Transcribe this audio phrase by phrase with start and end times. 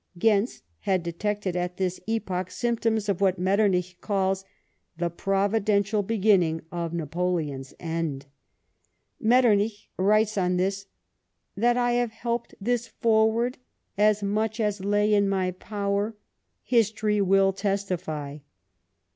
[0.17, 4.43] Gentz had detected, at his epoch, symptoms of what Metternich calls"
[4.97, 8.25] the Providential beginning of Napoleon's end."
[9.19, 10.87] Metternich writes on this:"
[11.55, 13.59] That I have helped this forward
[13.95, 16.15] as much as lay in my power—
[16.63, 18.39] history will testify."